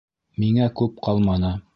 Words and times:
Миңә 0.43 0.69
күп 0.81 0.95
ҡалманы. 1.09 1.53